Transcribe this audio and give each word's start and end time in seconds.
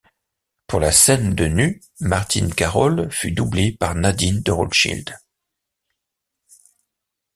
Pour 0.65 0.79
la 0.79 0.91
scène 0.91 1.35
de 1.35 1.45
nu, 1.45 1.79
Martine 1.99 2.51
Carol 2.51 3.11
fut 3.11 3.33
doublée 3.33 3.73
par 3.79 3.93
Nadine 3.93 4.41
de 4.41 4.51
Rothschild. 4.51 5.15